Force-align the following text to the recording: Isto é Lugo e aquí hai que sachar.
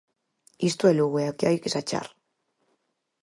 Isto 0.69 0.83
é 0.91 0.93
Lugo 0.95 1.17
e 1.21 1.25
aquí 1.27 1.43
hai 1.47 1.57
que 1.61 1.73
sachar. 1.75 2.07